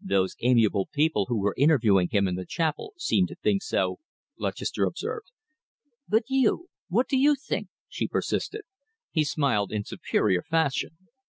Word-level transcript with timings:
"Those 0.00 0.34
amiable 0.40 0.86
people 0.94 1.26
who 1.26 1.38
were 1.40 1.54
interviewing 1.58 2.08
him 2.08 2.26
in 2.26 2.36
the 2.36 2.46
chapel 2.46 2.94
seemed 2.96 3.28
to 3.28 3.34
think 3.34 3.62
so," 3.62 3.98
Lutchester 4.38 4.84
observed. 4.86 5.26
"But 6.08 6.22
you! 6.28 6.68
What 6.88 7.06
do 7.06 7.18
you 7.18 7.34
think?" 7.36 7.68
she 7.86 8.08
persisted. 8.08 8.62
He 9.10 9.24
smiled 9.24 9.70
in 9.70 9.84
superior 9.84 10.40
fashion. 10.42 10.96